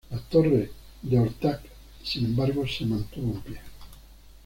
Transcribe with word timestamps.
La 0.09 0.17
torre 0.17 0.71
de 1.03 1.19
Orthanc, 1.19 1.59
sin 2.03 2.25
embargo, 2.25 2.67
se 2.67 2.87
mantuvo 2.87 3.33
en 3.35 3.41
pie. 3.41 3.57